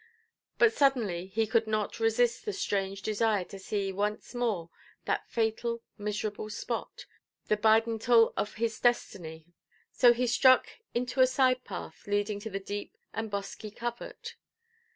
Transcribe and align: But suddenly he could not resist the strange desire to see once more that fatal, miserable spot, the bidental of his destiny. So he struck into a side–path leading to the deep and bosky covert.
But 0.57 0.73
suddenly 0.73 1.27
he 1.27 1.45
could 1.45 1.67
not 1.67 1.99
resist 1.99 2.43
the 2.43 2.53
strange 2.53 3.03
desire 3.03 3.43
to 3.43 3.59
see 3.59 3.91
once 3.91 4.33
more 4.33 4.71
that 5.05 5.29
fatal, 5.29 5.83
miserable 5.95 6.49
spot, 6.49 7.05
the 7.49 7.55
bidental 7.57 8.33
of 8.35 8.55
his 8.55 8.79
destiny. 8.79 9.45
So 9.91 10.11
he 10.11 10.25
struck 10.25 10.69
into 10.95 11.21
a 11.21 11.27
side–path 11.27 12.07
leading 12.07 12.39
to 12.39 12.49
the 12.49 12.59
deep 12.59 12.97
and 13.13 13.29
bosky 13.29 13.69
covert. 13.69 14.37